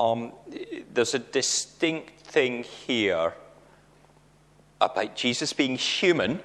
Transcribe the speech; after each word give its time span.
um, 0.00 0.32
there's 0.92 1.12
a 1.12 1.18
distinct 1.18 2.22
thing 2.22 2.64
here 2.64 3.34
about 4.80 5.14
Jesus 5.14 5.52
being 5.52 5.76
human. 5.76 6.40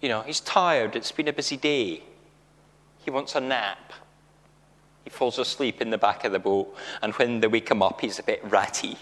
You 0.00 0.08
know, 0.08 0.22
he's 0.22 0.40
tired, 0.40 0.96
it's 0.96 1.12
been 1.12 1.28
a 1.28 1.32
busy 1.32 1.56
day. 1.56 2.02
He 3.04 3.10
wants 3.10 3.36
a 3.36 3.40
nap. 3.40 3.92
He 5.04 5.10
falls 5.10 5.38
asleep 5.38 5.80
in 5.80 5.90
the 5.90 5.98
back 5.98 6.24
of 6.24 6.32
the 6.32 6.38
boat, 6.38 6.74
and 7.02 7.12
when 7.14 7.40
they 7.40 7.46
wake 7.46 7.70
him 7.70 7.82
up, 7.82 8.00
he's 8.00 8.18
a 8.18 8.22
bit 8.22 8.40
ratty. 8.44 8.96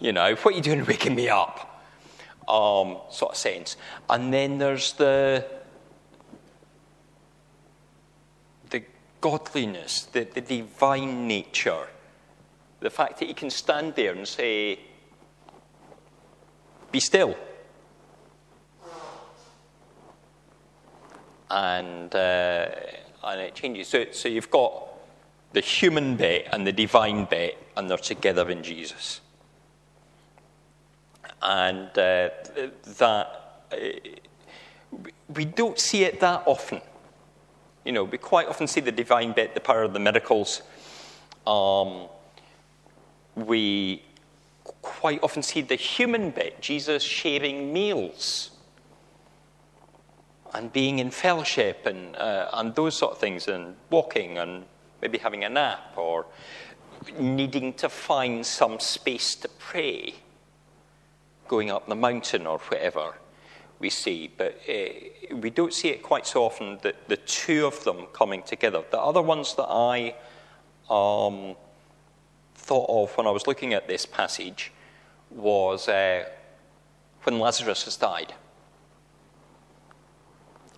You 0.00 0.12
know, 0.12 0.34
what 0.36 0.54
are 0.54 0.56
you 0.56 0.62
doing 0.62 0.86
waking 0.86 1.14
me 1.14 1.28
up? 1.28 1.84
Um, 2.48 2.98
sort 3.10 3.32
of 3.32 3.36
sense. 3.36 3.76
And 4.08 4.32
then 4.32 4.58
there's 4.58 4.94
the 4.94 5.44
the 8.70 8.82
godliness, 9.20 10.04
the, 10.04 10.24
the 10.24 10.40
divine 10.40 11.28
nature, 11.28 11.88
the 12.82 12.90
fact 12.90 13.18
that 13.20 13.28
he 13.28 13.34
can 13.34 13.50
stand 13.50 13.94
there 13.94 14.12
and 14.12 14.26
say, 14.26 14.78
"Be 16.90 17.00
still." 17.00 17.36
And, 21.50 22.14
uh, 22.14 22.66
and 23.24 23.40
it 23.42 23.54
changes. 23.54 23.88
So, 23.88 24.06
so 24.10 24.28
you've 24.28 24.50
got 24.50 24.72
the 25.52 25.60
human 25.60 26.16
bit 26.16 26.48
and 26.50 26.66
the 26.66 26.72
divine 26.72 27.26
bit, 27.26 27.58
and 27.76 27.90
they're 27.90 27.98
together 27.98 28.48
in 28.48 28.62
Jesus. 28.62 29.20
And 31.42 31.88
uh, 31.90 32.30
that, 32.98 33.66
uh, 33.70 33.76
we 35.28 35.44
don't 35.44 35.78
see 35.78 36.04
it 36.04 36.20
that 36.20 36.42
often. 36.46 36.80
You 37.84 37.92
know, 37.92 38.04
we 38.04 38.16
quite 38.16 38.48
often 38.48 38.66
see 38.66 38.80
the 38.80 38.92
divine 38.92 39.32
bit, 39.32 39.54
the 39.54 39.60
power 39.60 39.82
of 39.82 39.92
the 39.92 39.98
miracles. 39.98 40.62
Um, 41.46 42.08
we 43.34 44.02
quite 44.82 45.22
often 45.22 45.42
see 45.42 45.60
the 45.60 45.74
human 45.74 46.30
bit, 46.30 46.60
Jesus 46.60 47.02
sharing 47.02 47.72
meals 47.72 48.50
and 50.54 50.72
being 50.72 50.98
in 50.98 51.10
fellowship 51.10 51.86
and, 51.86 52.14
uh, 52.16 52.48
and 52.52 52.74
those 52.74 52.94
sort 52.94 53.12
of 53.12 53.18
things, 53.18 53.48
and 53.48 53.74
walking 53.90 54.38
and 54.38 54.64
maybe 55.00 55.18
having 55.18 55.44
a 55.44 55.48
nap 55.48 55.94
or 55.96 56.26
needing 57.18 57.72
to 57.72 57.88
find 57.88 58.44
some 58.44 58.78
space 58.78 59.34
to 59.34 59.48
pray, 59.58 60.14
going 61.48 61.70
up 61.70 61.88
the 61.88 61.94
mountain 61.94 62.46
or 62.46 62.58
whatever 62.58 63.14
we 63.78 63.90
see. 63.90 64.30
But 64.36 64.60
uh, 64.68 65.36
we 65.36 65.50
don't 65.50 65.72
see 65.72 65.88
it 65.88 66.02
quite 66.02 66.26
so 66.26 66.44
often 66.44 66.78
that 66.82 67.08
the 67.08 67.16
two 67.16 67.66
of 67.66 67.82
them 67.84 68.06
coming 68.12 68.42
together. 68.42 68.84
The 68.90 69.00
other 69.00 69.22
ones 69.22 69.54
that 69.56 69.68
I 69.68 70.14
um, 70.90 71.56
thought 72.62 72.88
of 72.88 73.16
when 73.16 73.26
I 73.26 73.30
was 73.30 73.46
looking 73.46 73.74
at 73.74 73.88
this 73.88 74.06
passage 74.06 74.72
was 75.30 75.88
uh, 75.88 76.24
when 77.24 77.38
Lazarus 77.38 77.84
has 77.84 77.96
died. 77.96 78.34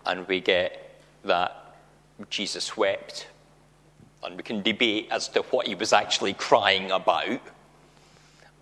And 0.07 0.27
we 0.27 0.41
get 0.41 1.01
that 1.25 1.77
Jesus 2.31 2.77
wept 2.77 3.27
and 4.23 4.37
we 4.37 4.43
can 4.43 4.63
debate 4.63 5.09
as 5.11 5.29
to 5.29 5.43
what 5.43 5.67
he 5.67 5.75
was 5.75 5.93
actually 5.93 6.33
crying 6.33 6.91
about, 6.91 7.41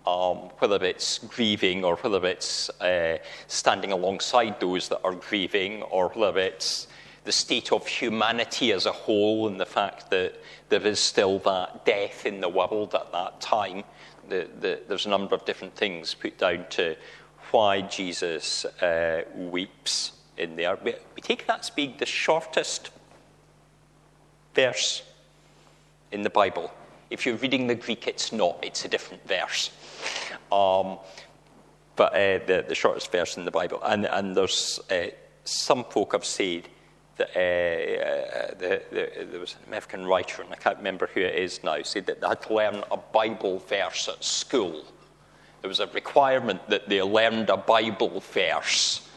um, 0.06 0.36
whether 0.58 0.84
it's 0.84 1.18
grieving 1.18 1.84
or 1.84 1.96
whether 1.96 2.26
it's 2.26 2.68
uh, 2.80 3.18
standing 3.46 3.92
alongside 3.92 4.58
those 4.58 4.88
that 4.88 5.00
are 5.04 5.14
grieving, 5.14 5.82
or 5.82 6.08
whether 6.10 6.40
it's 6.40 6.88
the 7.24 7.32
state 7.32 7.72
of 7.72 7.86
humanity 7.86 8.72
as 8.72 8.86
a 8.86 8.92
whole 8.92 9.46
and 9.46 9.60
the 9.60 9.66
fact 9.66 10.10
that 10.10 10.34
there 10.68 10.84
is 10.86 10.98
still 10.98 11.38
that 11.40 11.84
death 11.84 12.26
in 12.26 12.40
the 12.40 12.48
world 12.48 12.94
at 12.94 13.12
that 13.12 13.40
time. 13.40 13.84
The, 14.28 14.48
the, 14.60 14.80
there's 14.88 15.06
a 15.06 15.10
number 15.10 15.34
of 15.34 15.44
different 15.44 15.76
things 15.76 16.14
put 16.14 16.38
down 16.38 16.66
to 16.70 16.96
why 17.50 17.82
Jesus 17.82 18.64
uh, 18.64 19.22
weeps 19.34 20.12
in 20.36 20.56
there. 20.56 20.78
We, 20.82 20.94
we 21.14 21.22
take 21.22 21.46
that 21.46 21.60
as 21.60 21.70
being 21.70 21.94
the 21.98 22.06
shortest 22.06 22.90
verse 24.54 25.02
in 26.10 26.22
the 26.22 26.30
Bible. 26.30 26.72
If 27.10 27.26
you're 27.26 27.36
reading 27.36 27.66
the 27.66 27.74
Greek, 27.74 28.08
it's 28.08 28.32
not, 28.32 28.58
it's 28.62 28.84
a 28.84 28.88
different 28.88 29.26
verse. 29.28 29.70
Um, 30.50 30.98
but 31.94 32.14
uh, 32.14 32.44
the, 32.46 32.64
the 32.66 32.74
shortest 32.74 33.12
verse 33.12 33.36
in 33.36 33.44
the 33.44 33.50
Bible. 33.50 33.80
And, 33.84 34.06
and 34.06 34.34
there's 34.34 34.80
uh, 34.90 35.08
some 35.44 35.84
folk 35.84 36.12
have 36.12 36.24
said 36.24 36.68
that 37.22 37.36
uh, 37.36 38.04
uh 38.04 38.54
the, 38.58 38.82
the, 38.90 39.24
there 39.30 39.40
was 39.40 39.54
an 39.54 39.68
American 39.68 40.06
writer, 40.06 40.42
and 40.42 40.52
I 40.52 40.56
can't 40.56 40.78
remember 40.78 41.08
who 41.12 41.20
it 41.20 41.34
is 41.34 41.62
now, 41.62 41.82
said 41.82 42.06
that 42.06 42.20
they 42.20 42.28
had 42.28 42.42
to 42.42 42.54
learn 42.54 42.82
a 42.90 42.96
Bible 42.96 43.58
verse 43.58 44.08
at 44.08 44.22
school. 44.24 44.84
There 45.60 45.68
was 45.68 45.80
a 45.80 45.86
requirement 45.88 46.68
that 46.68 46.88
they 46.88 47.00
learned 47.02 47.50
a 47.50 47.56
Bible 47.56 48.20
verse. 48.20 49.08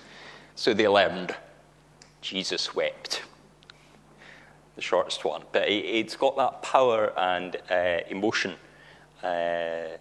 So 0.56 0.74
they 0.74 0.88
learned, 0.88 1.36
Jesus 2.22 2.76
wept 2.76 3.24
the 4.76 4.82
shortest 4.82 5.26
one. 5.26 5.44
But 5.52 5.70
it, 5.70 6.06
has 6.06 6.16
got 6.16 6.36
that 6.38 6.62
power 6.62 7.14
and 7.18 7.56
uh, 7.70 8.00
emotion 8.10 8.56
uh, 9.24 9.98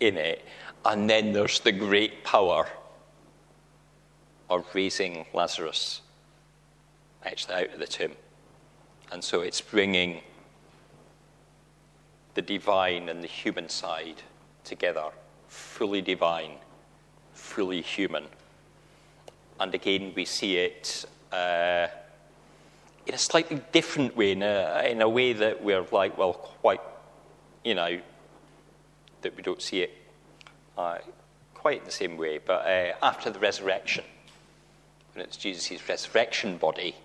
in 0.00 0.16
it. 0.16 0.44
And 0.84 1.08
then 1.08 1.32
there's 1.32 1.60
the 1.60 1.72
great 1.72 2.24
power 2.24 2.66
of 4.48 4.64
raising 4.74 5.26
Lazarus 5.32 6.02
actually 7.24 7.54
out 7.54 7.74
of 7.74 7.78
the 7.78 7.86
tomb. 7.86 8.12
And 9.10 9.22
so 9.22 9.40
it's 9.40 9.60
bringing 9.60 10.22
the 12.34 12.42
divine 12.42 13.08
and 13.08 13.22
the 13.22 13.28
human 13.28 13.68
side 13.68 14.22
together, 14.64 15.10
fully 15.48 16.02
divine, 16.02 16.52
fully 17.32 17.80
human. 17.80 18.24
And 19.58 19.74
again, 19.74 20.12
we 20.14 20.24
see 20.24 20.58
it. 20.58 21.06
Uh, 21.32 21.88
in 23.06 23.14
a 23.14 23.18
slightly 23.18 23.62
different 23.72 24.16
way, 24.16 24.32
in 24.32 24.42
a, 24.42 24.86
in 24.90 25.00
a 25.00 25.08
way 25.08 25.32
that 25.32 25.62
we're 25.62 25.86
like, 25.92 26.18
well, 26.18 26.34
quite, 26.34 26.80
you 27.64 27.74
know, 27.74 28.00
that 29.22 29.36
we 29.36 29.42
don't 29.42 29.62
see 29.62 29.82
it 29.82 29.94
uh, 30.76 30.98
quite 31.54 31.78
in 31.78 31.84
the 31.84 31.90
same 31.90 32.16
way. 32.16 32.38
But 32.38 32.66
uh, 32.66 32.92
after 33.02 33.30
the 33.30 33.38
resurrection, 33.38 34.04
when 35.14 35.24
it's 35.24 35.36
Jesus' 35.36 35.88
resurrection 35.88 36.58
body, 36.58 36.96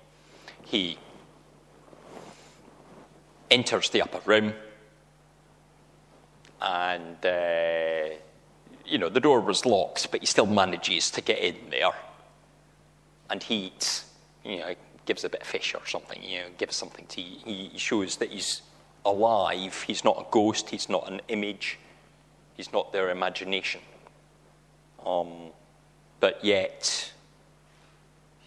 he 0.65 0.97
enters 3.49 3.89
the 3.89 4.01
upper 4.01 4.21
room 4.25 4.53
and 6.61 7.25
uh, 7.25 8.15
you 8.85 8.97
know 8.97 9.09
the 9.09 9.19
door 9.19 9.41
was 9.41 9.65
locked 9.65 10.09
but 10.11 10.19
he 10.21 10.25
still 10.25 10.45
manages 10.45 11.11
to 11.11 11.21
get 11.21 11.39
in 11.39 11.55
there 11.69 11.91
and 13.29 13.43
he 13.43 13.67
eats 13.67 14.05
you 14.45 14.59
know 14.59 14.73
gives 15.05 15.23
a 15.23 15.29
bit 15.29 15.41
of 15.41 15.47
fish 15.47 15.73
or 15.75 15.85
something, 15.85 16.21
you 16.23 16.39
know, 16.39 16.47
gives 16.57 16.75
something 16.75 17.05
to 17.07 17.21
He 17.21 17.71
shows 17.77 18.17
that 18.17 18.29
he's 18.29 18.61
alive. 19.05 19.83
He's 19.87 20.03
not 20.03 20.17
a 20.17 20.25
ghost. 20.31 20.69
He's 20.69 20.89
not 20.89 21.11
an 21.11 21.21
image. 21.27 21.79
He's 22.55 22.71
not 22.71 22.93
their 22.93 23.09
imagination. 23.09 23.81
Um, 25.05 25.51
but 26.19 26.43
yet, 26.45 27.11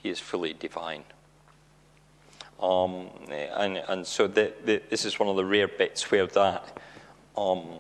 he 0.03 0.09
is 0.09 0.21
fully 0.21 0.53
divine. 0.53 1.05
Um, 2.61 3.11
and, 3.31 3.79
and 3.89 4.07
so 4.07 4.27
the, 4.27 4.53
the, 4.65 4.83
this 4.89 5.05
is 5.05 5.19
one 5.19 5.29
of 5.29 5.37
the 5.37 5.45
rare 5.45 5.69
bits 5.69 6.11
where 6.11 6.27
that 6.27 6.79
um, 7.37 7.79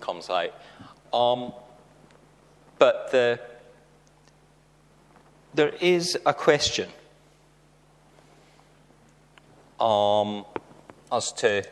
comes 0.00 0.30
out. 0.30 0.54
Um, 1.12 1.52
but 2.78 3.10
the 3.10 3.40
there 5.56 5.72
is 5.80 6.18
a 6.26 6.34
question 6.34 6.90
um, 9.80 10.44
as 11.10 11.32
to 11.32 11.64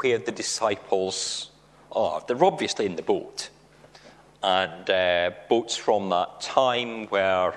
where 0.00 0.18
the 0.18 0.32
disciples 0.32 1.50
are. 1.92 2.22
They're 2.26 2.44
obviously 2.44 2.84
in 2.84 2.96
the 2.96 3.02
boat, 3.02 3.48
and 4.42 4.90
uh, 4.90 5.30
boats 5.48 5.76
from 5.76 6.10
that 6.10 6.42
time 6.42 7.06
where 7.06 7.54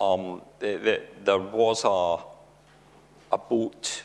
um, 0.00 0.42
the, 0.60 0.76
the, 0.76 1.02
there 1.24 1.38
was 1.38 1.82
a, 1.84 2.22
a 3.32 3.38
boat 3.38 4.04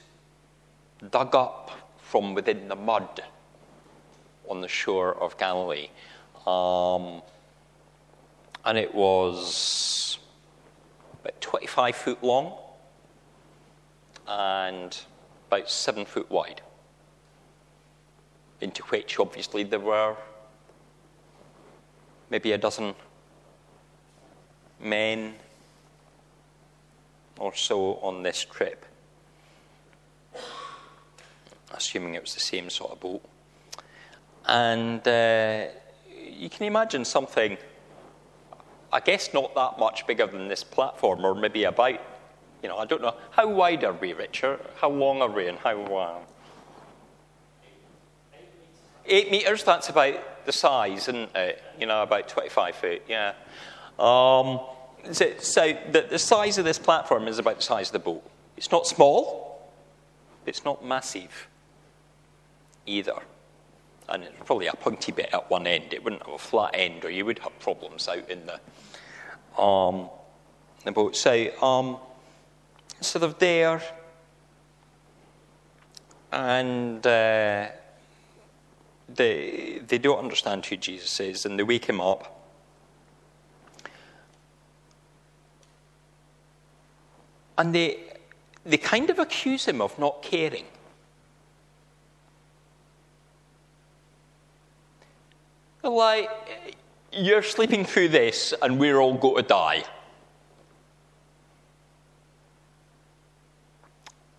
dug 1.11 1.35
up 1.35 1.71
from 1.97 2.33
within 2.33 2.67
the 2.67 2.75
mud 2.75 3.21
on 4.49 4.61
the 4.61 4.67
shore 4.67 5.15
of 5.21 5.37
Galilee. 5.37 5.89
Um, 6.45 7.21
and 8.65 8.77
it 8.77 8.93
was 8.93 10.19
about 11.21 11.39
25 11.41 11.95
foot 11.95 12.23
long 12.23 12.57
and 14.27 14.97
about 15.47 15.69
seven 15.69 16.05
foot 16.05 16.29
wide, 16.29 16.61
into 18.61 18.83
which 18.83 19.19
obviously 19.19 19.63
there 19.63 19.79
were 19.79 20.15
maybe 22.29 22.51
a 22.53 22.57
dozen 22.57 22.95
men 24.79 25.35
or 27.37 27.53
so 27.55 27.95
on 28.01 28.23
this 28.23 28.43
trip. 28.45 28.85
assuming 31.73 32.15
it 32.15 32.21
was 32.21 32.33
the 32.33 32.39
same 32.39 32.69
sort 32.69 32.91
of 32.91 32.99
boat. 32.99 33.21
And 34.45 35.05
uh, 35.07 35.65
you 36.29 36.49
can 36.49 36.65
imagine 36.65 37.05
something, 37.05 37.57
I 38.91 38.99
guess, 38.99 39.33
not 39.33 39.55
that 39.55 39.79
much 39.79 40.05
bigger 40.05 40.27
than 40.27 40.47
this 40.47 40.63
platform, 40.63 41.25
or 41.25 41.35
maybe 41.35 41.63
about, 41.63 41.99
you 42.61 42.69
know, 42.69 42.77
I 42.77 42.85
don't 42.85 43.01
know. 43.01 43.15
How 43.31 43.47
wide 43.49 43.83
are 43.83 43.93
we, 43.93 44.13
Richard? 44.13 44.59
How 44.75 44.89
long 44.89 45.21
are 45.21 45.29
we, 45.29 45.47
and 45.47 45.57
how 45.57 45.79
wide? 45.81 46.25
Eight 49.05 49.31
meters, 49.31 49.63
that's 49.63 49.89
about 49.89 50.45
the 50.45 50.51
size, 50.51 51.07
isn't 51.09 51.35
it? 51.35 51.61
You 51.79 51.87
know, 51.87 52.03
about 52.03 52.27
25 52.29 52.75
feet, 52.75 53.01
yeah. 53.07 53.33
Um, 53.99 54.61
so, 55.11 55.33
so 55.39 55.77
the, 55.91 56.07
the 56.09 56.19
size 56.19 56.57
of 56.57 56.65
this 56.65 56.79
platform 56.79 57.27
is 57.27 57.39
about 57.39 57.57
the 57.57 57.61
size 57.61 57.89
of 57.89 57.93
the 57.93 57.99
boat. 57.99 58.23
It's 58.57 58.71
not 58.71 58.87
small, 58.87 59.71
it's 60.45 60.63
not 60.63 60.85
massive 60.85 61.47
either. 62.85 63.15
And 64.09 64.23
it's 64.23 64.35
probably 64.45 64.67
a 64.67 64.73
pointy 64.73 65.11
bit 65.11 65.29
at 65.31 65.49
one 65.49 65.65
end. 65.65 65.93
It 65.93 66.03
wouldn't 66.03 66.23
have 66.23 66.35
a 66.35 66.37
flat 66.37 66.71
end, 66.73 67.05
or 67.05 67.09
you 67.09 67.25
would 67.25 67.39
have 67.39 67.57
problems 67.59 68.07
out 68.07 68.29
in 68.29 68.45
the, 68.45 69.61
um, 69.61 70.09
the 70.83 70.91
boat. 70.91 71.15
So, 71.15 71.49
um, 71.61 71.97
so 72.99 73.17
they're 73.19 73.29
there, 73.29 73.81
and 76.33 77.05
uh, 77.07 77.67
they, 79.07 79.81
they 79.87 79.97
don't 79.97 80.19
understand 80.19 80.65
who 80.65 80.75
Jesus 80.75 81.19
is, 81.19 81.45
and 81.45 81.57
they 81.57 81.63
wake 81.63 81.85
him 81.85 82.01
up. 82.01 82.42
And 87.63 87.73
they, 87.73 87.97
they 88.65 88.75
kind 88.75 89.09
of 89.09 89.19
accuse 89.19 89.63
him 89.63 89.79
of 89.79 89.97
not 89.97 90.21
caring. 90.21 90.65
Like, 95.81 96.29
you're 97.13 97.41
sleeping 97.41 97.85
through 97.85 98.09
this, 98.09 98.53
and 98.61 98.77
we're 98.77 98.99
all 98.99 99.13
going 99.13 99.43
to 99.43 99.43
die. 99.43 99.85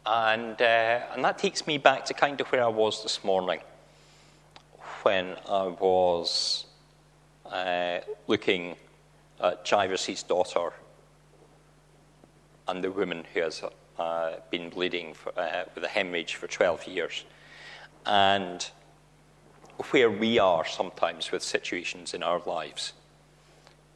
And, 0.04 0.60
uh, 0.60 1.00
and 1.14 1.24
that 1.24 1.38
takes 1.38 1.66
me 1.66 1.78
back 1.78 2.04
to 2.04 2.12
kind 2.12 2.38
of 2.42 2.48
where 2.48 2.62
I 2.62 2.68
was 2.68 3.02
this 3.02 3.24
morning 3.24 3.60
when 5.02 5.34
I 5.48 5.68
was 5.68 6.66
uh, 7.46 8.00
looking 8.26 8.76
at 9.40 9.66
Jairus' 9.66 10.22
daughter 10.24 10.74
and 12.69 12.82
the 12.82 12.90
woman 12.90 13.25
who 13.32 13.40
has 13.40 13.62
uh, 13.99 14.32
been 14.50 14.70
bleeding 14.70 15.14
for, 15.14 15.38
uh, 15.38 15.64
with 15.75 15.84
a 15.84 15.88
hemorrhage 15.88 16.34
for 16.34 16.46
12 16.46 16.87
years. 16.87 17.25
And 18.06 18.69
where 19.90 20.11
we 20.11 20.38
are 20.38 20.64
sometimes 20.64 21.32
with 21.32 21.43
situations 21.43 22.14
in 22.14 22.22
our 22.22 22.40
lives. 22.46 22.93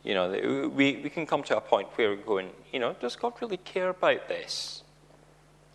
You 0.03 0.15
know, 0.15 0.70
we, 0.75 0.97
we 0.97 1.11
can 1.11 1.26
come 1.26 1.43
to 1.44 1.56
a 1.56 1.61
point 1.61 1.88
where 1.97 2.11
we're 2.11 2.17
going, 2.17 2.50
you 2.73 2.81
know, 2.81 2.94
does 3.00 3.17
God 3.17 3.35
really 3.41 3.59
care 3.59 3.91
about 3.91 4.29
this? 4.29 4.82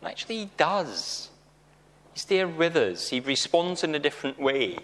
And 0.01 0.09
actually, 0.09 0.39
He 0.39 0.49
does. 0.57 1.29
He's 2.13 2.25
there 2.25 2.47
with 2.47 2.75
us, 2.75 3.09
He 3.09 3.19
responds 3.19 3.83
in 3.83 3.95
a 3.95 3.99
different 3.99 4.39
way. 4.39 4.79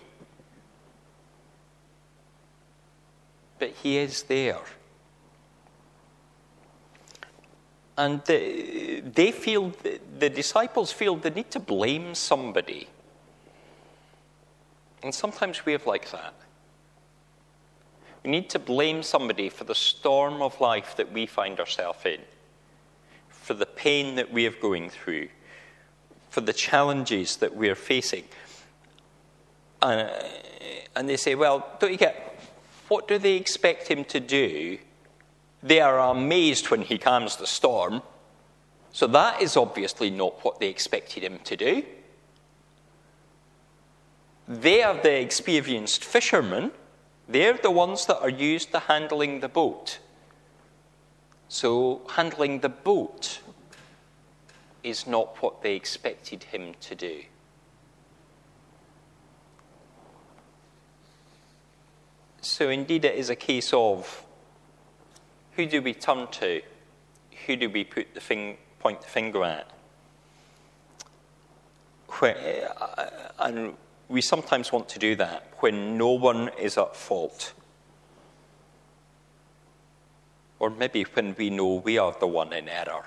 but 3.60 3.72
he 3.84 3.98
is 3.98 4.24
there. 4.24 4.62
And 8.00 8.24
the, 8.24 9.02
they 9.02 9.34
feel, 9.34 9.74
the 10.20 10.30
disciples 10.30 10.90
feel 10.94 11.18
the 11.18 11.32
need 11.32 11.52
to 11.52 11.60
blame 11.60 12.16
somebody. 12.16 12.88
And 15.04 15.14
sometimes 15.14 15.66
we 15.66 15.74
have 15.74 15.86
like 15.86 16.10
that. 16.12 16.34
We 18.24 18.32
need 18.32 18.50
to 18.52 18.60
blame 18.60 19.04
somebody 19.04 19.50
for 19.50 19.66
the 19.66 19.76
storm 19.76 20.42
of 20.42 20.62
life 20.62 20.96
that 20.96 21.12
we 21.12 21.26
find 21.26 21.60
ourselves 21.60 22.06
in, 22.06 22.22
for 23.28 23.54
the 23.54 23.66
pain 23.66 24.16
that 24.16 24.32
we 24.32 24.48
are 24.48 24.52
going 24.52 24.90
through, 24.90 25.28
for 26.30 26.40
the 26.40 26.54
challenges 26.54 27.36
that 27.36 27.54
we 27.54 27.68
are 27.68 27.76
facing. 27.76 28.24
Uh, 29.82 30.08
and 30.96 31.10
they 31.10 31.18
say, 31.18 31.36
well, 31.36 31.68
don't 31.82 31.92
you 31.92 31.98
get 31.98 32.40
what 32.88 33.10
do 33.10 33.18
they 33.18 33.36
expect 33.36 33.90
him 33.90 34.06
to 34.06 34.22
do? 34.22 34.78
They 35.62 35.82
are 35.82 36.00
amazed 36.00 36.70
when 36.70 36.84
he 36.84 36.98
calms 36.98 37.36
the 37.36 37.48
storm. 37.48 38.02
So 38.92 39.08
that 39.08 39.42
is 39.42 39.58
obviously 39.58 40.10
not 40.10 40.44
what 40.44 40.60
they 40.60 40.70
expected 40.70 41.24
him 41.24 41.40
to 41.44 41.56
do. 41.56 41.84
They 44.48 44.82
are 44.82 45.00
the 45.00 45.22
experienced 45.22 46.04
fishermen. 46.04 46.72
They're 47.28 47.54
the 47.58 47.70
ones 47.70 48.08
that 48.08 48.20
are 48.20 48.30
used 48.30 48.72
to 48.72 48.80
handling 48.80 49.42
the 49.42 49.50
boat. 49.50 50.00
So, 51.48 52.02
handling 52.16 52.60
the 52.60 52.70
boat 52.70 53.42
is 54.84 55.06
not 55.06 55.42
what 55.42 55.62
they 55.62 55.76
expected 55.76 56.46
him 56.46 56.74
to 56.82 56.96
do. 56.96 57.24
So, 62.42 62.70
indeed, 62.70 63.06
it 63.06 63.16
is 63.16 63.30
a 63.30 63.36
case 63.36 63.74
of 63.74 64.24
who 65.54 65.66
do 65.66 65.82
we 65.82 65.94
turn 65.94 66.28
to? 66.28 66.62
Who 67.46 67.56
do 67.56 67.70
we 67.70 67.84
put 67.84 68.14
the 68.14 68.22
fing- 68.22 68.58
point 68.80 69.02
the 69.02 69.08
finger 69.08 69.44
at? 69.44 69.70
Uh, 72.80 73.10
and 73.40 73.74
we 74.08 74.22
sometimes 74.22 74.72
want 74.72 74.90
to 74.90 75.00
do 75.00 75.16
that 75.16 75.54
when 75.60 75.98
no 75.98 76.10
one 76.10 76.50
is 76.60 76.78
at 76.78 76.96
fault. 76.96 77.54
Or 80.58 80.70
maybe 80.70 81.04
when 81.04 81.36
we 81.38 81.50
know 81.50 81.76
we 81.76 81.98
are 81.98 82.16
the 82.20 82.28
one 82.28 82.52
in 82.52 82.68
error. 82.68 83.06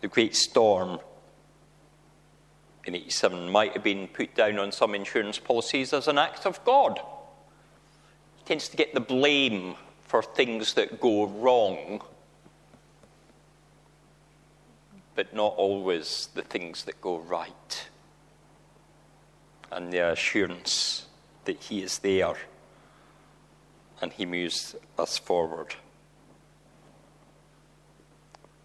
The 0.00 0.08
great 0.08 0.34
storm 0.34 0.98
in 2.90 2.96
87 2.96 3.50
might 3.50 3.72
have 3.74 3.84
been 3.84 4.08
put 4.08 4.34
down 4.34 4.58
on 4.58 4.72
some 4.72 4.94
insurance 4.94 5.38
policies 5.38 5.92
as 5.92 6.08
an 6.08 6.18
act 6.18 6.44
of 6.44 6.62
God. 6.64 7.00
He 8.36 8.44
tends 8.44 8.68
to 8.68 8.76
get 8.76 8.94
the 8.94 9.00
blame 9.00 9.76
for 10.02 10.22
things 10.22 10.74
that 10.74 11.00
go 11.00 11.26
wrong, 11.26 12.02
but 15.14 15.32
not 15.32 15.54
always 15.56 16.28
the 16.34 16.42
things 16.42 16.84
that 16.84 17.00
go 17.00 17.18
right. 17.18 17.88
And 19.70 19.92
the 19.92 20.10
assurance 20.10 21.06
that 21.44 21.62
He 21.62 21.82
is 21.82 22.00
there 22.00 22.34
and 24.02 24.12
He 24.12 24.26
moves 24.26 24.74
us 24.98 25.16
forward. 25.16 25.76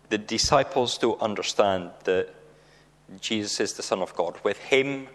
The 0.10 0.18
disciples 0.18 0.98
don't 0.98 1.22
understand 1.22 1.92
that 2.06 2.35
Jesus 3.22 3.60
is 3.60 3.74
the 3.74 3.84
Son 3.84 4.02
of 4.02 4.16
God. 4.16 4.38
With 4.44 4.58
him, 4.58 5.08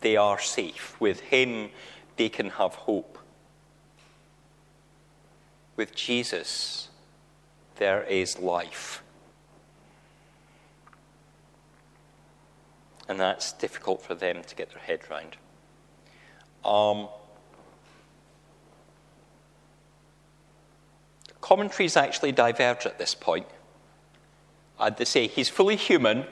they 0.00 0.16
are 0.16 0.38
safe. 0.38 0.96
With 1.00 1.20
him, 1.20 1.70
they 2.16 2.28
can 2.28 2.50
have 2.50 2.74
hope. 2.74 3.18
With 5.76 5.94
Jesus, 5.94 6.88
there 7.76 8.02
is 8.04 8.38
life. 8.38 9.02
And 13.08 13.20
that's 13.20 13.52
difficult 13.52 14.02
for 14.02 14.14
them 14.14 14.42
to 14.46 14.54
get 14.54 14.70
their 14.70 14.80
head 14.80 15.00
round. 15.10 15.36
Um, 16.64 17.08
commentaries 21.40 21.96
actually 21.96 22.32
diverge 22.32 22.86
at 22.86 22.98
this 22.98 23.14
point. 23.14 23.46
And 24.80 24.96
they 24.96 25.04
say 25.04 25.26
he's 25.26 25.50
fully 25.50 25.76
human, 25.76 26.24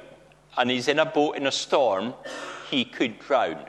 and 0.56 0.70
he's 0.70 0.88
in 0.88 0.98
a 0.98 1.06
boat 1.06 1.36
in 1.36 1.46
a 1.46 1.52
storm, 1.52 2.14
he 2.70 2.84
could 2.84 3.18
drown. 3.18 3.66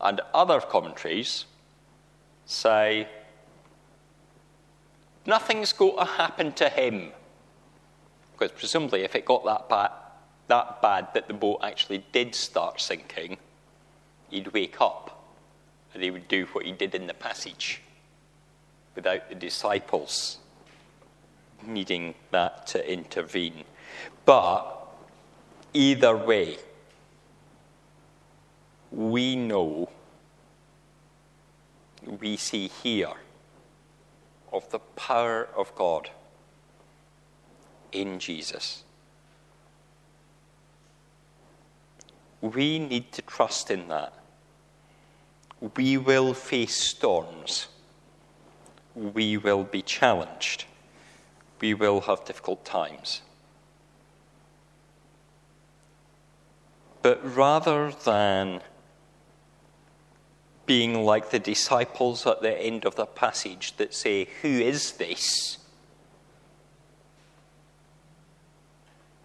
And 0.00 0.20
other 0.32 0.60
commentaries 0.60 1.44
say 2.46 3.08
nothing's 5.26 5.72
going 5.72 5.98
to 5.98 6.04
happen 6.04 6.52
to 6.52 6.68
him. 6.68 7.10
Because 8.32 8.52
presumably, 8.52 9.02
if 9.02 9.16
it 9.16 9.24
got 9.24 9.44
that 9.44 9.68
bad, 9.68 9.90
that 10.46 10.80
bad 10.80 11.08
that 11.14 11.26
the 11.26 11.34
boat 11.34 11.58
actually 11.62 12.04
did 12.12 12.34
start 12.34 12.80
sinking, 12.80 13.38
he'd 14.30 14.52
wake 14.52 14.80
up 14.80 15.24
and 15.92 16.02
he 16.02 16.10
would 16.10 16.28
do 16.28 16.46
what 16.52 16.64
he 16.64 16.72
did 16.72 16.94
in 16.94 17.08
the 17.08 17.14
passage 17.14 17.80
without 18.94 19.28
the 19.28 19.34
disciples 19.34 20.38
needing 21.66 22.14
that 22.30 22.66
to 22.68 22.92
intervene. 22.92 23.64
But 24.24 24.88
either 25.72 26.16
way, 26.16 26.58
we 28.90 29.36
know, 29.36 29.90
we 32.20 32.36
see 32.36 32.68
here 32.68 33.12
of 34.52 34.68
the 34.70 34.78
power 34.78 35.48
of 35.56 35.74
God 35.74 36.10
in 37.92 38.18
Jesus. 38.18 38.84
We 42.40 42.78
need 42.78 43.12
to 43.12 43.22
trust 43.22 43.70
in 43.70 43.88
that. 43.88 44.14
We 45.76 45.96
will 45.96 46.34
face 46.34 46.76
storms. 46.76 47.66
We 48.94 49.36
will 49.36 49.64
be 49.64 49.82
challenged. 49.82 50.64
We 51.60 51.74
will 51.74 52.02
have 52.02 52.24
difficult 52.24 52.64
times. 52.64 53.22
But 57.02 57.20
rather 57.36 57.92
than 58.04 58.60
being 60.66 61.04
like 61.04 61.30
the 61.30 61.38
disciples 61.38 62.26
at 62.26 62.42
the 62.42 62.56
end 62.60 62.84
of 62.84 62.94
the 62.94 63.06
passage 63.06 63.76
that 63.78 63.94
say, 63.94 64.28
Who 64.42 64.48
is 64.48 64.92
this? 64.92 65.58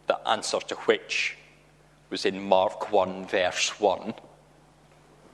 The 0.08 0.28
answer 0.28 0.60
to 0.60 0.76
which 0.76 1.38
was 2.10 2.26
in 2.26 2.42
Mark 2.42 2.92
1, 2.92 3.28
verse 3.28 3.80
1. 3.80 4.14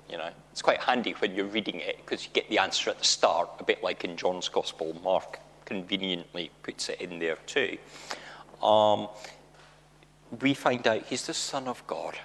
You 0.10 0.18
know, 0.18 0.29
it's 0.51 0.63
quite 0.63 0.79
handy 0.79 1.12
when 1.12 1.36
you're 1.36 1.46
reading 1.46 1.79
it 1.79 1.98
because 1.98 2.25
you 2.25 2.32
get 2.34 2.50
the 2.50 2.58
answer 2.58 2.89
at 2.89 2.98
the 2.98 3.06
start, 3.06 3.50
a 3.60 3.63
bit 3.63 3.84
like 3.84 4.03
in 4.03 4.18
John's 4.18 4.50
Gospel. 4.50 4.96
Mark 5.03 5.39
conveniently 5.70 6.52
puts 6.64 6.90
it 6.90 7.00
in 7.00 7.20
there 7.20 7.38
too. 7.46 7.78
Um, 8.62 9.08
we 10.42 10.54
find 10.54 10.86
out 10.86 11.06
he's 11.06 11.26
the 11.28 11.34
Son 11.34 11.68
of 11.68 11.86
God. 11.88 12.18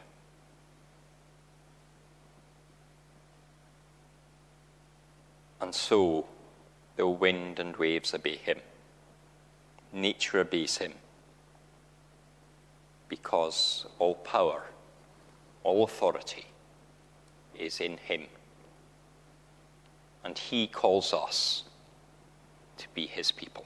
And 5.61 5.75
so 5.75 6.27
the 6.97 7.07
wind 7.07 7.59
and 7.61 7.77
waves 7.77 8.13
obey 8.15 8.37
him. 8.37 8.59
Nature 9.93 10.41
obeys 10.41 10.79
him 10.79 10.95
because 13.09 13.87
all 13.99 14.17
power, 14.17 14.63
all 15.63 15.85
authority 15.85 16.47
is 17.57 17.81
in 17.81 17.97
Him. 17.99 18.23
And 20.25 20.37
He 20.37 20.67
calls 20.67 21.13
us 21.13 21.65
to 22.79 22.89
be 22.95 23.07
His 23.07 23.33
people. 23.33 23.65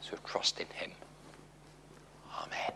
So 0.00 0.16
trust 0.24 0.60
in 0.60 0.66
Him. 0.68 0.92
Amen. 2.32 2.72